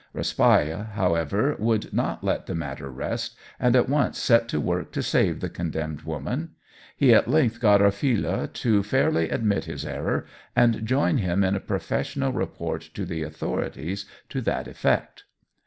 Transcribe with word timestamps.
Raspail, 0.15 0.93
however, 0.95 1.55
would 1.59 1.93
not 1.93 2.23
let 2.23 2.47
the 2.47 2.55
matter 2.55 2.89
rest, 2.89 3.35
and 3.59 3.75
at 3.75 3.87
once 3.87 4.17
set 4.17 4.47
to 4.49 4.59
work 4.59 4.91
to 4.93 5.03
save 5.03 5.41
the 5.41 5.47
condemned 5.47 6.01
woman. 6.01 6.55
He 6.97 7.13
at 7.13 7.27
length 7.27 7.59
got 7.59 7.81
Orfila 7.81 8.51
to 8.51 8.81
fairly 8.81 9.29
admit 9.29 9.65
his 9.65 9.85
error 9.85 10.25
and 10.55 10.87
join 10.87 11.19
him 11.19 11.43
in 11.43 11.53
a 11.55 11.59
professional 11.59 12.31
report 12.33 12.81
to 12.95 13.05
the 13.05 13.21
authorities 13.21 14.05
to 14.29 14.41
that 14.41 14.67
effect. 14.67 15.25